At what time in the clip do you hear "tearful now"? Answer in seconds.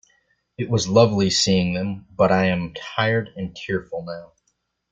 3.55-4.31